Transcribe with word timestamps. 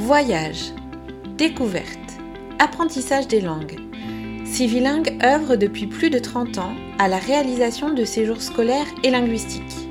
Voyage, 0.00 0.72
découverte, 1.36 1.98
apprentissage 2.58 3.28
des 3.28 3.42
langues. 3.42 3.76
Civilingue 4.46 5.18
œuvre 5.22 5.56
depuis 5.56 5.86
plus 5.86 6.08
de 6.08 6.18
30 6.18 6.56
ans 6.56 6.72
à 6.98 7.06
la 7.06 7.18
réalisation 7.18 7.92
de 7.92 8.04
séjours 8.04 8.40
scolaires 8.40 8.86
et 9.04 9.10
linguistiques. 9.10 9.90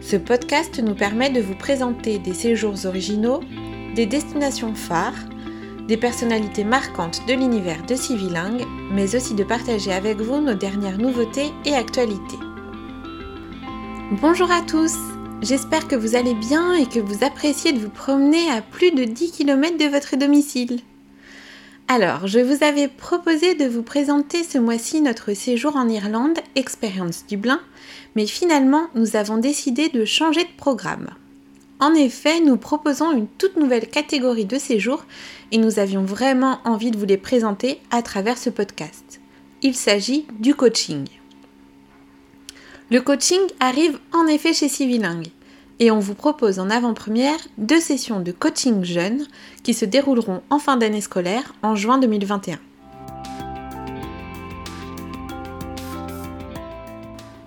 Ce 0.00 0.16
podcast 0.16 0.82
nous 0.82 0.96
permet 0.96 1.30
de 1.30 1.40
vous 1.40 1.54
présenter 1.54 2.18
des 2.18 2.34
séjours 2.34 2.84
originaux, 2.84 3.40
des 3.94 4.06
destinations 4.06 4.74
phares, 4.74 5.28
des 5.86 5.96
personnalités 5.96 6.64
marquantes 6.64 7.22
de 7.28 7.34
l'univers 7.34 7.86
de 7.86 7.94
Civilingue, 7.94 8.64
mais 8.90 9.14
aussi 9.14 9.34
de 9.34 9.44
partager 9.44 9.92
avec 9.92 10.20
vous 10.20 10.40
nos 10.40 10.54
dernières 10.54 10.98
nouveautés 10.98 11.52
et 11.64 11.76
actualités. 11.76 12.40
Bonjour 14.20 14.50
à 14.50 14.62
tous 14.62 14.96
J'espère 15.40 15.86
que 15.86 15.94
vous 15.94 16.16
allez 16.16 16.34
bien 16.34 16.74
et 16.74 16.86
que 16.86 16.98
vous 16.98 17.24
appréciez 17.24 17.72
de 17.72 17.78
vous 17.78 17.90
promener 17.90 18.50
à 18.50 18.60
plus 18.60 18.90
de 18.90 19.04
10 19.04 19.30
km 19.30 19.78
de 19.78 19.84
votre 19.84 20.16
domicile. 20.16 20.80
Alors, 21.86 22.26
je 22.26 22.40
vous 22.40 22.64
avais 22.64 22.88
proposé 22.88 23.54
de 23.54 23.64
vous 23.64 23.84
présenter 23.84 24.42
ce 24.42 24.58
mois-ci 24.58 25.00
notre 25.00 25.34
séjour 25.34 25.76
en 25.76 25.88
Irlande, 25.88 26.38
Expérience 26.56 27.24
Dublin, 27.26 27.60
mais 28.16 28.26
finalement, 28.26 28.88
nous 28.96 29.14
avons 29.14 29.38
décidé 29.38 29.88
de 29.88 30.04
changer 30.04 30.42
de 30.42 30.56
programme. 30.56 31.10
En 31.78 31.94
effet, 31.94 32.40
nous 32.40 32.56
proposons 32.56 33.12
une 33.12 33.28
toute 33.28 33.56
nouvelle 33.56 33.86
catégorie 33.86 34.44
de 34.44 34.58
séjours 34.58 35.06
et 35.52 35.58
nous 35.58 35.78
avions 35.78 36.02
vraiment 36.02 36.58
envie 36.64 36.90
de 36.90 36.98
vous 36.98 37.06
les 37.06 37.16
présenter 37.16 37.80
à 37.92 38.02
travers 38.02 38.38
ce 38.38 38.50
podcast. 38.50 39.20
Il 39.62 39.76
s'agit 39.76 40.26
du 40.40 40.56
coaching. 40.56 41.06
Le 42.90 43.02
coaching 43.02 43.40
arrive 43.60 43.98
en 44.14 44.26
effet 44.26 44.54
chez 44.54 44.70
Civilingue 44.70 45.26
et 45.78 45.90
on 45.90 45.98
vous 45.98 46.14
propose 46.14 46.58
en 46.58 46.70
avant-première 46.70 47.36
deux 47.58 47.80
sessions 47.80 48.20
de 48.20 48.32
coaching 48.32 48.82
jeune 48.82 49.26
qui 49.62 49.74
se 49.74 49.84
dérouleront 49.84 50.40
en 50.48 50.58
fin 50.58 50.78
d'année 50.78 51.02
scolaire 51.02 51.54
en 51.62 51.74
juin 51.76 51.98
2021. 51.98 52.58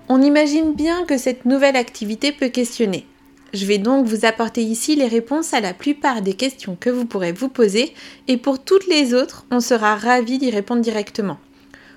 On 0.08 0.22
imagine 0.22 0.74
bien 0.74 1.04
que 1.06 1.18
cette 1.18 1.44
nouvelle 1.44 1.74
activité 1.74 2.30
peut 2.30 2.50
questionner. 2.50 3.04
Je 3.52 3.66
vais 3.66 3.78
donc 3.78 4.06
vous 4.06 4.24
apporter 4.24 4.62
ici 4.62 4.94
les 4.94 5.08
réponses 5.08 5.54
à 5.54 5.60
la 5.60 5.74
plupart 5.74 6.22
des 6.22 6.34
questions 6.34 6.76
que 6.78 6.88
vous 6.88 7.04
pourrez 7.04 7.32
vous 7.32 7.48
poser 7.48 7.94
et 8.28 8.36
pour 8.36 8.62
toutes 8.62 8.86
les 8.86 9.12
autres, 9.12 9.44
on 9.50 9.58
sera 9.58 9.96
ravi 9.96 10.38
d'y 10.38 10.50
répondre 10.50 10.82
directement 10.82 11.38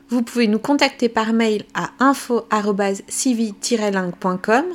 vous 0.09 0.21
pouvez 0.21 0.47
nous 0.47 0.59
contacter 0.59 1.09
par 1.09 1.33
mail 1.33 1.65
à 1.73 1.89
info-civi-ling.com 1.99 4.65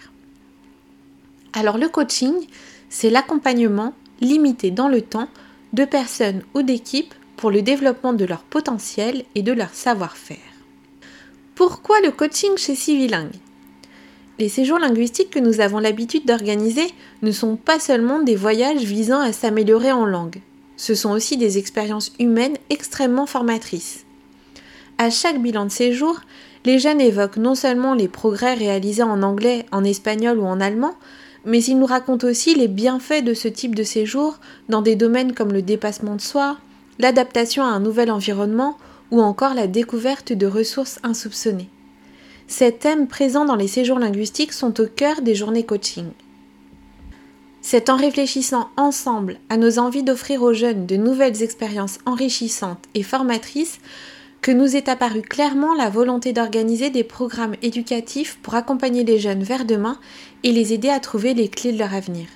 Alors 1.52 1.78
le 1.78 1.88
coaching, 1.88 2.34
c'est 2.88 3.10
l'accompagnement 3.10 3.94
limité 4.20 4.70
dans 4.70 4.88
le 4.88 5.02
temps 5.02 5.28
de 5.72 5.84
personnes 5.84 6.42
ou 6.54 6.62
d'équipes 6.62 7.14
pour 7.36 7.50
le 7.50 7.62
développement 7.62 8.12
de 8.12 8.24
leur 8.24 8.42
potentiel 8.42 9.24
et 9.34 9.42
de 9.42 9.52
leur 9.52 9.70
savoir-faire. 9.70 10.57
Pourquoi 11.58 12.00
le 12.04 12.12
coaching 12.12 12.56
chez 12.56 12.76
Civilingue? 12.76 13.34
Les 14.38 14.48
séjours 14.48 14.78
linguistiques 14.78 15.30
que 15.30 15.40
nous 15.40 15.60
avons 15.60 15.80
l'habitude 15.80 16.24
d'organiser 16.24 16.86
ne 17.22 17.32
sont 17.32 17.56
pas 17.56 17.80
seulement 17.80 18.20
des 18.20 18.36
voyages 18.36 18.84
visant 18.84 19.18
à 19.18 19.32
s'améliorer 19.32 19.90
en 19.90 20.06
langue. 20.06 20.40
Ce 20.76 20.94
sont 20.94 21.10
aussi 21.10 21.36
des 21.36 21.58
expériences 21.58 22.12
humaines 22.20 22.56
extrêmement 22.70 23.26
formatrices. 23.26 24.04
À 24.98 25.10
chaque 25.10 25.42
bilan 25.42 25.64
de 25.64 25.72
séjour, 25.72 26.20
les 26.64 26.78
jeunes 26.78 27.00
évoquent 27.00 27.38
non 27.38 27.56
seulement 27.56 27.94
les 27.94 28.06
progrès 28.06 28.54
réalisés 28.54 29.02
en 29.02 29.24
anglais, 29.24 29.66
en 29.72 29.82
espagnol 29.82 30.38
ou 30.38 30.44
en 30.44 30.60
allemand, 30.60 30.94
mais 31.44 31.60
ils 31.64 31.76
nous 31.76 31.86
racontent 31.86 32.28
aussi 32.28 32.54
les 32.54 32.68
bienfaits 32.68 33.24
de 33.24 33.34
ce 33.34 33.48
type 33.48 33.74
de 33.74 33.82
séjour 33.82 34.38
dans 34.68 34.80
des 34.80 34.94
domaines 34.94 35.34
comme 35.34 35.52
le 35.52 35.62
dépassement 35.62 36.14
de 36.14 36.20
soi, 36.20 36.56
l'adaptation 37.00 37.64
à 37.64 37.70
un 37.70 37.80
nouvel 37.80 38.12
environnement 38.12 38.78
ou 39.10 39.20
encore 39.20 39.54
la 39.54 39.66
découverte 39.66 40.32
de 40.32 40.46
ressources 40.46 40.98
insoupçonnées. 41.02 41.70
Ces 42.46 42.72
thèmes 42.72 43.08
présents 43.08 43.44
dans 43.44 43.56
les 43.56 43.68
séjours 43.68 43.98
linguistiques 43.98 44.52
sont 44.52 44.80
au 44.80 44.86
cœur 44.86 45.22
des 45.22 45.34
journées 45.34 45.66
coaching. 45.66 46.06
C'est 47.60 47.90
en 47.90 47.96
réfléchissant 47.96 48.70
ensemble 48.76 49.38
à 49.50 49.56
nos 49.58 49.78
envies 49.78 50.02
d'offrir 50.02 50.42
aux 50.42 50.54
jeunes 50.54 50.86
de 50.86 50.96
nouvelles 50.96 51.42
expériences 51.42 51.98
enrichissantes 52.06 52.84
et 52.94 53.02
formatrices 53.02 53.78
que 54.40 54.52
nous 54.52 54.76
est 54.76 54.88
apparue 54.88 55.22
clairement 55.22 55.74
la 55.74 55.90
volonté 55.90 56.32
d'organiser 56.32 56.90
des 56.90 57.04
programmes 57.04 57.56
éducatifs 57.60 58.38
pour 58.42 58.54
accompagner 58.54 59.04
les 59.04 59.18
jeunes 59.18 59.42
vers 59.42 59.64
demain 59.64 59.98
et 60.44 60.52
les 60.52 60.72
aider 60.72 60.88
à 60.88 61.00
trouver 61.00 61.34
les 61.34 61.48
clés 61.48 61.72
de 61.72 61.78
leur 61.78 61.92
avenir. 61.92 62.28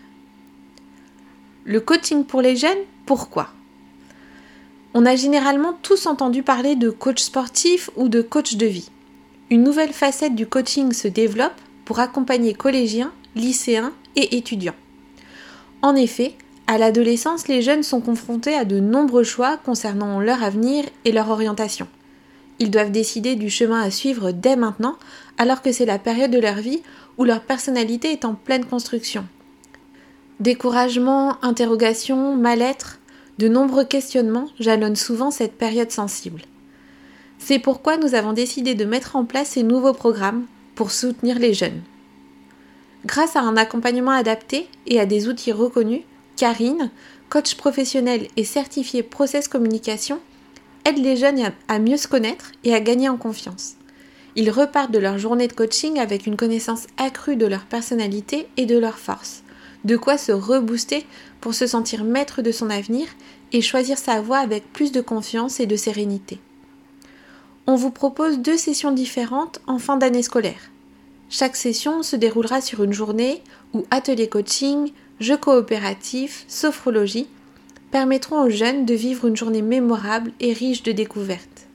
Le 1.64 1.80
coaching 1.80 2.24
pour 2.24 2.42
les 2.42 2.56
jeunes, 2.56 2.84
pourquoi? 3.06 3.48
On 4.94 5.06
a 5.06 5.16
généralement 5.16 5.74
tous 5.82 6.06
entendu 6.06 6.42
parler 6.42 6.76
de 6.76 6.90
coach 6.90 7.22
sportif 7.22 7.90
ou 7.96 8.08
de 8.08 8.22
coach 8.22 8.56
de 8.56 8.66
vie. 8.66 8.90
Une 9.50 9.62
nouvelle 9.62 9.92
facette 9.92 10.34
du 10.34 10.46
coaching 10.46 10.92
se 10.92 11.08
développe 11.08 11.52
pour 11.84 12.00
accompagner 12.00 12.54
collégiens, 12.54 13.12
lycéens 13.34 13.92
et 14.16 14.36
étudiants. 14.36 14.74
En 15.82 15.96
effet, 15.96 16.34
à 16.66 16.78
l'adolescence, 16.78 17.48
les 17.48 17.60
jeunes 17.60 17.82
sont 17.82 18.00
confrontés 18.00 18.54
à 18.54 18.64
de 18.64 18.80
nombreux 18.80 19.24
choix 19.24 19.56
concernant 19.56 20.20
leur 20.20 20.42
avenir 20.42 20.84
et 21.04 21.12
leur 21.12 21.28
orientation. 21.30 21.88
Ils 22.58 22.70
doivent 22.70 22.92
décider 22.92 23.34
du 23.34 23.50
chemin 23.50 23.82
à 23.82 23.90
suivre 23.90 24.30
dès 24.30 24.56
maintenant, 24.56 24.96
alors 25.38 25.62
que 25.62 25.72
c'est 25.72 25.86
la 25.86 25.98
période 25.98 26.30
de 26.30 26.38
leur 26.38 26.56
vie 26.56 26.82
où 27.18 27.24
leur 27.24 27.40
personnalité 27.40 28.12
est 28.12 28.24
en 28.24 28.34
pleine 28.34 28.64
construction. 28.64 29.26
Découragement, 30.38 31.36
interrogation, 31.42 32.36
mal-être, 32.36 33.00
de 33.38 33.48
nombreux 33.48 33.84
questionnements 33.84 34.48
jalonnent 34.58 34.96
souvent 34.96 35.30
cette 35.30 35.56
période 35.56 35.90
sensible. 35.90 36.42
C'est 37.38 37.58
pourquoi 37.58 37.96
nous 37.96 38.14
avons 38.14 38.32
décidé 38.32 38.74
de 38.74 38.84
mettre 38.84 39.16
en 39.16 39.24
place 39.24 39.48
ces 39.50 39.62
nouveaux 39.62 39.94
programmes 39.94 40.46
pour 40.74 40.90
soutenir 40.90 41.38
les 41.38 41.54
jeunes. 41.54 41.82
Grâce 43.04 43.34
à 43.34 43.40
un 43.40 43.56
accompagnement 43.56 44.12
adapté 44.12 44.68
et 44.86 45.00
à 45.00 45.06
des 45.06 45.28
outils 45.28 45.52
reconnus, 45.52 46.02
Karine, 46.36 46.90
coach 47.30 47.56
professionnel 47.56 48.28
et 48.36 48.44
certifié 48.44 49.02
Process 49.02 49.48
Communication, 49.48 50.20
aide 50.84 50.98
les 50.98 51.16
jeunes 51.16 51.50
à 51.68 51.78
mieux 51.78 51.96
se 51.96 52.08
connaître 52.08 52.52
et 52.62 52.74
à 52.74 52.80
gagner 52.80 53.08
en 53.08 53.16
confiance. 53.16 53.74
Ils 54.36 54.50
repartent 54.50 54.92
de 54.92 54.98
leur 54.98 55.18
journée 55.18 55.48
de 55.48 55.52
coaching 55.52 55.98
avec 55.98 56.26
une 56.26 56.36
connaissance 56.36 56.86
accrue 56.96 57.36
de 57.36 57.46
leur 57.46 57.64
personnalité 57.64 58.46
et 58.56 58.66
de 58.66 58.78
leurs 58.78 58.98
forces, 58.98 59.42
de 59.84 59.96
quoi 59.96 60.18
se 60.18 60.32
rebooster 60.32 61.06
pour 61.40 61.54
se 61.54 61.66
sentir 61.66 62.04
maître 62.04 62.42
de 62.42 62.52
son 62.52 62.70
avenir 62.70 63.06
et 63.52 63.60
choisir 63.60 63.98
sa 63.98 64.20
voie 64.20 64.38
avec 64.38 64.72
plus 64.72 64.92
de 64.92 65.00
confiance 65.00 65.60
et 65.60 65.66
de 65.66 65.76
sérénité. 65.76 66.38
On 67.66 67.76
vous 67.76 67.90
propose 67.90 68.38
deux 68.38 68.56
sessions 68.56 68.92
différentes 68.92 69.60
en 69.66 69.78
fin 69.78 69.96
d'année 69.96 70.22
scolaire. 70.22 70.70
Chaque 71.30 71.56
session 71.56 72.02
se 72.02 72.16
déroulera 72.16 72.60
sur 72.60 72.82
une 72.82 72.92
journée 72.92 73.42
où 73.72 73.84
atelier 73.90 74.28
coaching, 74.28 74.92
jeux 75.20 75.36
coopératifs, 75.36 76.44
sophrologie 76.48 77.28
permettront 77.90 78.42
aux 78.42 78.50
jeunes 78.50 78.84
de 78.84 78.94
vivre 78.94 79.26
une 79.26 79.36
journée 79.36 79.62
mémorable 79.62 80.32
et 80.40 80.52
riche 80.52 80.82
de 80.82 80.92
découvertes. 80.92 81.68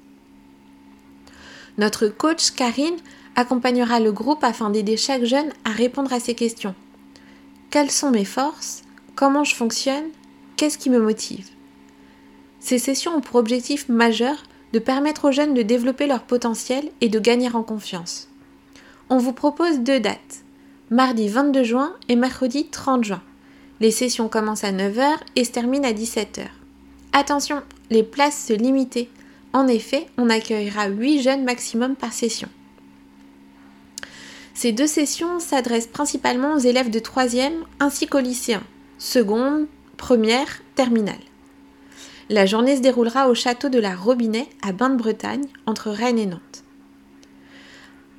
Notre 1.77 2.07
coach 2.07 2.51
Karine 2.51 2.97
accompagnera 3.35 3.99
le 3.99 4.11
groupe 4.11 4.43
afin 4.43 4.71
d'aider 4.71 4.97
chaque 4.97 5.23
jeune 5.23 5.51
à 5.63 5.69
répondre 5.69 6.11
à 6.11 6.19
ces 6.19 6.33
questions. 6.33 6.73
Quelles 7.69 7.91
sont 7.91 8.11
mes 8.11 8.25
forces 8.25 8.83
Comment 9.15 9.43
je 9.43 9.53
fonctionne 9.53 10.05
Qu'est-ce 10.55 10.77
qui 10.77 10.89
me 10.89 10.99
motive 10.99 11.49
Ces 12.61 12.79
sessions 12.79 13.17
ont 13.17 13.21
pour 13.21 13.35
objectif 13.35 13.89
majeur 13.89 14.37
de 14.71 14.79
permettre 14.79 15.25
aux 15.25 15.31
jeunes 15.33 15.53
de 15.53 15.63
développer 15.63 16.07
leur 16.07 16.23
potentiel 16.23 16.89
et 17.01 17.09
de 17.09 17.19
gagner 17.19 17.53
en 17.53 17.63
confiance. 17.63 18.29
On 19.09 19.17
vous 19.17 19.33
propose 19.33 19.79
deux 19.79 19.99
dates, 19.99 20.43
mardi 20.91 21.27
22 21.27 21.63
juin 21.63 21.93
et 22.07 22.15
mercredi 22.15 22.67
30 22.67 23.03
juin. 23.03 23.21
Les 23.81 23.91
sessions 23.91 24.29
commencent 24.29 24.63
à 24.63 24.71
9h 24.71 25.17
et 25.35 25.43
se 25.43 25.51
terminent 25.51 25.87
à 25.87 25.91
17h. 25.91 26.47
Attention, 27.11 27.61
les 27.89 28.03
places 28.03 28.45
se 28.47 28.53
limitaient. 28.53 29.09
En 29.51 29.67
effet, 29.67 30.07
on 30.17 30.29
accueillera 30.29 30.87
8 30.87 31.21
jeunes 31.21 31.43
maximum 31.43 31.95
par 31.95 32.13
session. 32.13 32.47
Ces 34.57 34.71
deux 34.71 34.87
sessions 34.87 35.39
s'adressent 35.39 35.85
principalement 35.85 36.55
aux 36.55 36.57
élèves 36.57 36.89
de 36.89 36.97
3e 36.97 37.53
ainsi 37.79 38.07
qu'aux 38.07 38.17
lycéens, 38.17 38.63
seconde, 38.97 39.67
première, 39.97 40.63
terminale. 40.73 41.21
La 42.31 42.47
journée 42.47 42.75
se 42.75 42.81
déroulera 42.81 43.29
au 43.29 43.35
château 43.35 43.69
de 43.69 43.77
la 43.77 43.95
Robinet 43.95 44.49
à 44.63 44.71
Bain-de-Bretagne, 44.71 45.45
entre 45.67 45.91
Rennes 45.91 46.17
et 46.17 46.25
Nantes. 46.25 46.63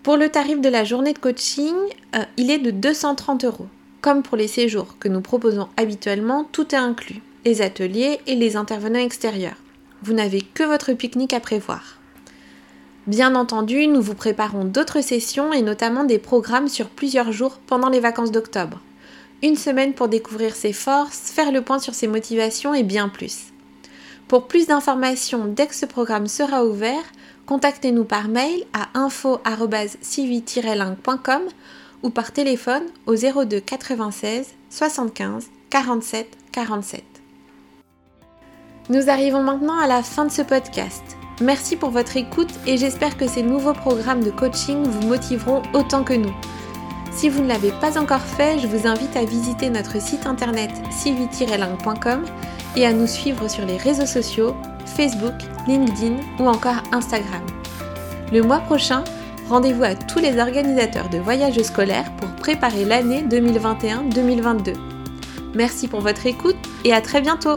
Pour 0.04 0.16
le 0.16 0.28
tarif 0.28 0.60
de 0.60 0.68
la 0.68 0.84
journée 0.84 1.12
de 1.12 1.18
coaching, 1.18 1.74
euh, 2.14 2.22
il 2.36 2.52
est 2.52 2.60
de 2.60 2.70
230 2.70 3.44
euros. 3.44 3.66
Comme 4.00 4.22
pour 4.22 4.36
les 4.36 4.46
séjours 4.46 4.96
que 5.00 5.08
nous 5.08 5.20
proposons 5.20 5.66
habituellement, 5.76 6.44
tout 6.52 6.72
est 6.72 6.78
inclus, 6.78 7.20
les 7.44 7.62
ateliers 7.62 8.20
et 8.28 8.36
les 8.36 8.54
intervenants 8.54 9.00
extérieurs. 9.00 9.58
Vous 10.04 10.12
n'avez 10.12 10.42
que 10.42 10.62
votre 10.62 10.92
pique-nique 10.92 11.32
à 11.32 11.40
prévoir. 11.40 11.98
Bien 13.08 13.34
entendu, 13.34 13.86
nous 13.86 14.02
vous 14.02 14.14
préparons 14.14 14.66
d'autres 14.66 15.00
sessions 15.00 15.54
et 15.54 15.62
notamment 15.62 16.04
des 16.04 16.18
programmes 16.18 16.68
sur 16.68 16.90
plusieurs 16.90 17.32
jours 17.32 17.58
pendant 17.66 17.88
les 17.88 18.00
vacances 18.00 18.32
d'octobre. 18.32 18.82
Une 19.42 19.56
semaine 19.56 19.94
pour 19.94 20.08
découvrir 20.08 20.54
ses 20.54 20.74
forces, 20.74 21.30
faire 21.30 21.50
le 21.50 21.62
point 21.62 21.78
sur 21.78 21.94
ses 21.94 22.06
motivations 22.06 22.74
et 22.74 22.82
bien 22.82 23.08
plus. 23.08 23.46
Pour 24.28 24.46
plus 24.46 24.66
d'informations 24.66 25.46
dès 25.46 25.68
que 25.68 25.74
ce 25.74 25.86
programme 25.86 26.26
sera 26.26 26.66
ouvert, 26.66 27.02
contactez-nous 27.46 28.04
par 28.04 28.28
mail 28.28 28.66
à 28.74 28.88
info@civi-ling.com 28.92 31.42
ou 32.02 32.10
par 32.10 32.32
téléphone 32.32 32.82
au 33.06 33.14
02 33.14 33.60
96 33.60 34.48
75 34.68 35.46
47 35.70 36.28
47. 36.52 37.04
Nous 38.90 39.08
arrivons 39.08 39.42
maintenant 39.42 39.78
à 39.78 39.86
la 39.86 40.02
fin 40.02 40.26
de 40.26 40.30
ce 40.30 40.42
podcast. 40.42 41.17
Merci 41.40 41.76
pour 41.76 41.90
votre 41.90 42.16
écoute 42.16 42.50
et 42.66 42.76
j'espère 42.76 43.16
que 43.16 43.28
ces 43.28 43.42
nouveaux 43.42 43.72
programmes 43.72 44.24
de 44.24 44.30
coaching 44.30 44.82
vous 44.82 45.06
motiveront 45.06 45.62
autant 45.72 46.02
que 46.02 46.14
nous. 46.14 46.34
Si 47.12 47.28
vous 47.28 47.42
ne 47.42 47.48
l'avez 47.48 47.70
pas 47.80 47.96
encore 47.96 48.22
fait, 48.22 48.58
je 48.58 48.66
vous 48.66 48.88
invite 48.88 49.16
à 49.16 49.24
visiter 49.24 49.70
notre 49.70 50.00
site 50.02 50.26
internet 50.26 50.70
civi-ling.com 50.90 52.24
et 52.74 52.86
à 52.86 52.92
nous 52.92 53.06
suivre 53.06 53.48
sur 53.48 53.64
les 53.66 53.76
réseaux 53.76 54.06
sociaux, 54.06 54.56
Facebook, 54.96 55.34
LinkedIn 55.68 56.16
ou 56.40 56.48
encore 56.48 56.82
Instagram. 56.90 57.42
Le 58.32 58.42
mois 58.42 58.58
prochain, 58.58 59.04
rendez-vous 59.48 59.84
à 59.84 59.94
tous 59.94 60.18
les 60.18 60.40
organisateurs 60.40 61.08
de 61.08 61.18
voyages 61.18 61.62
scolaires 61.62 62.10
pour 62.16 62.28
préparer 62.30 62.84
l'année 62.84 63.22
2021-2022. 63.22 64.74
Merci 65.54 65.86
pour 65.86 66.00
votre 66.00 66.26
écoute 66.26 66.56
et 66.84 66.92
à 66.92 67.00
très 67.00 67.20
bientôt 67.20 67.56